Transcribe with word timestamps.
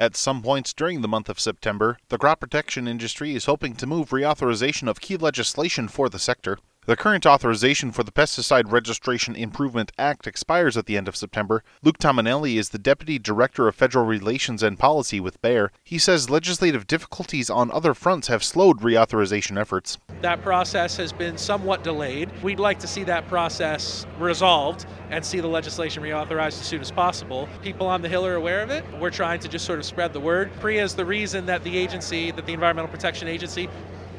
At 0.00 0.16
some 0.16 0.40
points 0.40 0.72
during 0.72 1.02
the 1.02 1.08
month 1.08 1.28
of 1.28 1.38
September, 1.38 1.98
the 2.08 2.16
crop 2.16 2.40
protection 2.40 2.88
industry 2.88 3.34
is 3.34 3.44
hoping 3.44 3.76
to 3.76 3.86
move 3.86 4.08
reauthorization 4.08 4.88
of 4.88 5.02
key 5.02 5.18
legislation 5.18 5.88
for 5.88 6.08
the 6.08 6.18
sector. 6.18 6.56
The 6.86 6.96
current 6.96 7.26
authorization 7.26 7.92
for 7.92 8.02
the 8.02 8.10
Pesticide 8.10 8.72
Registration 8.72 9.36
Improvement 9.36 9.92
Act 9.98 10.26
expires 10.26 10.78
at 10.78 10.86
the 10.86 10.96
end 10.96 11.06
of 11.06 11.16
September. 11.16 11.62
Luke 11.82 11.98
Tominelli 11.98 12.56
is 12.56 12.70
the 12.70 12.78
Deputy 12.78 13.18
Director 13.18 13.68
of 13.68 13.74
Federal 13.74 14.06
Relations 14.06 14.62
and 14.62 14.78
Policy 14.78 15.20
with 15.20 15.42
Bayer. 15.42 15.70
He 15.84 15.98
says 15.98 16.30
legislative 16.30 16.86
difficulties 16.86 17.50
on 17.50 17.70
other 17.70 17.92
fronts 17.92 18.28
have 18.28 18.42
slowed 18.42 18.80
reauthorization 18.80 19.60
efforts. 19.60 19.98
That 20.22 20.42
process 20.42 20.98
has 20.98 21.12
been 21.12 21.38
somewhat 21.38 21.82
delayed. 21.82 22.30
We'd 22.42 22.60
like 22.60 22.80
to 22.80 22.86
see 22.86 23.04
that 23.04 23.26
process 23.26 24.06
resolved 24.18 24.84
and 25.10 25.24
see 25.24 25.40
the 25.40 25.48
legislation 25.48 26.02
reauthorized 26.02 26.60
as 26.60 26.66
soon 26.66 26.82
as 26.82 26.90
possible. 26.90 27.48
People 27.62 27.86
on 27.86 28.02
the 28.02 28.08
Hill 28.08 28.26
are 28.26 28.34
aware 28.34 28.62
of 28.62 28.70
it. 28.70 28.84
We're 28.98 29.10
trying 29.10 29.40
to 29.40 29.48
just 29.48 29.64
sort 29.64 29.78
of 29.78 29.86
spread 29.86 30.12
the 30.12 30.20
word. 30.20 30.50
PRIA 30.60 30.84
is 30.84 30.94
the 30.94 31.06
reason 31.06 31.46
that 31.46 31.64
the 31.64 31.76
agency, 31.76 32.30
that 32.32 32.44
the 32.44 32.52
Environmental 32.52 32.90
Protection 32.90 33.28
Agency, 33.28 33.70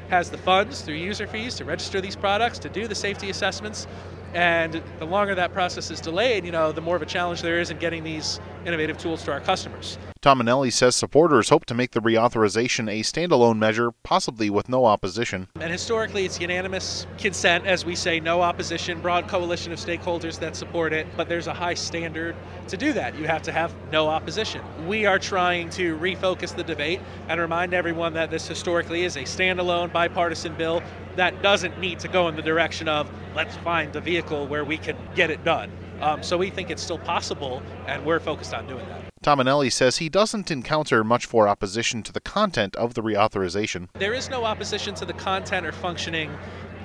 has 0.10 0.32
the 0.32 0.38
funds 0.38 0.82
through 0.82 0.96
user 0.96 1.28
fees 1.28 1.56
to 1.56 1.66
register 1.66 2.02
these 2.02 2.16
products, 2.16 2.58
to 2.60 2.70
do 2.70 2.88
the 2.88 2.96
safety 2.96 3.30
assessments. 3.30 3.88
And 4.34 4.82
the 5.00 5.06
longer 5.06 5.36
that 5.36 5.54
process 5.54 5.92
is 5.92 6.00
delayed, 6.00 6.46
you 6.46 6.52
know, 6.52 6.72
the 6.72 6.82
more 6.82 6.96
of 6.96 7.02
a 7.02 7.06
challenge 7.06 7.42
there 7.42 7.60
is 7.60 7.70
in 7.70 7.78
getting 7.78 8.04
these 8.04 8.40
innovative 8.66 8.98
tools 8.98 9.24
to 9.24 9.32
our 9.32 9.40
customers. 9.40 9.98
Tominelli 10.22 10.72
says 10.72 10.96
supporters 10.96 11.50
hope 11.50 11.66
to 11.66 11.74
make 11.74 11.92
the 11.92 12.00
reauthorization 12.00 12.88
a 12.88 13.02
standalone 13.02 13.58
measure, 13.58 13.92
possibly 14.04 14.52
with 14.52 14.70
no 14.70 14.86
opposition. 14.86 15.48
And 15.60 15.72
historically, 15.72 16.26
it's 16.26 16.40
unanimous 16.40 17.08
consent, 17.18 17.66
as 17.66 17.86
we 17.86 17.96
say, 17.96 18.20
no 18.20 18.44
opposition, 18.44 19.02
broad 19.02 19.28
coalition 19.28 19.74
of 19.74 19.80
stakeholders 19.80 20.38
that 20.38 20.56
support 20.56 20.94
it. 20.94 21.08
But 21.18 21.28
there's 21.28 21.48
a 21.48 21.54
high 21.56 21.74
standard 21.74 22.36
to 22.68 22.78
do 22.78 22.94
that. 22.94 23.18
You 23.18 23.26
have 23.26 23.42
to 23.44 23.52
have 23.52 23.74
no 23.92 24.10
opposition. 24.10 24.62
We 24.88 25.08
are 25.08 25.18
trying 25.18 25.72
to 25.72 25.98
refocus 25.98 26.56
the 26.56 26.64
debate 26.64 27.02
and 27.28 27.42
remind 27.42 27.74
everyone 27.74 28.14
that 28.14 28.30
this 28.30 28.48
historically 28.48 29.04
is 29.06 29.16
a 29.16 29.24
standalone 29.24 29.92
bipartisan 29.92 30.54
bill 30.54 30.84
that 31.16 31.42
doesn't 31.42 31.80
need 31.80 32.00
to 32.00 32.08
go 32.08 32.28
in 32.28 32.36
the 32.36 32.42
direction 32.42 32.88
of 32.88 33.10
let's 33.36 33.56
find 33.58 33.96
a 33.96 34.02
vehicle 34.02 34.48
where 34.48 34.64
we 34.66 34.78
can 34.78 34.98
get 35.16 35.30
it 35.30 35.44
done. 35.44 35.72
Um, 36.02 36.24
so 36.24 36.38
we 36.38 36.50
think 36.50 36.70
it's 36.72 36.82
still 36.82 36.98
possible, 36.98 37.62
and 37.88 38.06
we're 38.06 38.20
focused 38.20 38.54
on 38.54 38.68
doing 38.68 38.86
that. 38.88 39.02
Tominelli 39.24 39.72
says 39.72 39.98
he 39.98 40.10
doesn't 40.10 40.50
encounter 40.50 41.04
much 41.04 41.28
for 41.28 41.48
opposition 41.48 42.02
to 42.04 42.12
the 42.12 42.20
content 42.20 42.76
of 42.76 42.96
the 42.96 43.04
reauthorization. 43.04 43.88
There 43.94 44.14
is 44.14 44.30
no 44.32 44.46
opposition 44.46 44.96
to 44.96 45.06
the 45.06 45.14
content 45.14 45.66
or 45.66 45.72
functioning 45.72 46.32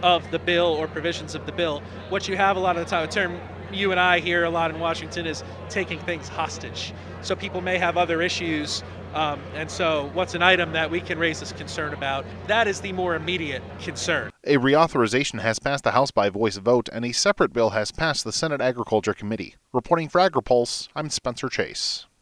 of 0.03 0.31
the 0.31 0.39
bill 0.39 0.67
or 0.67 0.87
provisions 0.87 1.35
of 1.35 1.47
the 1.47 1.53
bill. 1.53 1.83
What 2.11 2.29
you 2.29 2.37
have 2.37 2.59
a 2.59 2.61
lot 2.61 2.77
of 2.77 2.85
the 2.85 2.91
time, 2.91 3.09
a 3.09 3.11
term 3.11 3.41
you 3.73 3.91
and 3.91 4.01
I 4.01 4.21
hear 4.21 4.45
a 4.45 4.51
lot 4.51 4.71
in 4.71 4.79
Washington 4.79 5.27
is 5.27 5.43
taking 5.69 5.99
things 6.01 6.29
hostage. 6.29 6.93
So 7.23 7.35
people 7.35 7.61
may 7.61 7.79
have 7.79 7.97
other 7.97 8.23
issues. 8.23 8.83
Um, 9.15 9.41
and 9.55 9.71
so, 9.71 10.11
what's 10.13 10.35
an 10.35 10.43
item 10.43 10.73
that 10.73 10.91
we 10.91 11.01
can 11.01 11.19
raise 11.19 11.41
this 11.41 11.53
concern 11.53 11.95
about? 11.95 12.27
That 12.49 12.69
is 12.69 12.83
the 12.83 12.93
more 12.93 13.15
immediate 13.15 13.63
concern. 13.81 14.31
A 14.45 14.57
reauthorization 14.57 15.41
has 15.41 15.59
passed 15.59 15.85
the 15.85 15.93
House 15.93 16.11
by 16.11 16.29
voice 16.29 16.59
vote, 16.59 16.91
and 16.93 17.05
a 17.05 17.13
separate 17.13 17.53
bill 17.53 17.71
has 17.71 17.93
passed 17.93 18.25
the 18.25 18.33
Senate 18.33 18.61
Agriculture 18.61 19.15
Committee. 19.15 19.55
Reporting 19.73 20.09
for 20.09 20.21
AgriPulse, 20.21 20.89
I'm 20.95 21.09
Spencer 21.09 21.49
Chase. 21.49 22.07